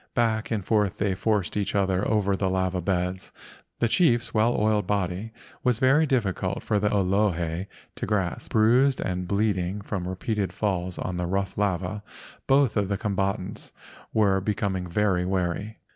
[0.15, 3.31] Back and forth they forced each other over the lava beds.
[3.77, 5.31] The chief's well oiled body
[5.63, 8.49] was very difficult for the Olohe to grasp.
[8.51, 12.01] Bruised and bleeding from repeated falls on the rough lava,
[12.47, 13.73] both of the combatants
[14.11, 15.77] were becoming very weary.